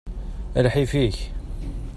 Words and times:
A 0.57 0.59
lḥif-ik! 0.65 1.17